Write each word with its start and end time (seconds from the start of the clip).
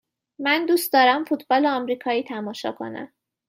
من 0.39 0.65
دوست 0.65 0.93
دارم 0.93 1.25
فوتبال 1.25 1.65
آمریکایی 1.65 2.23
تماشا 2.23 2.71
کنم. 2.71 3.13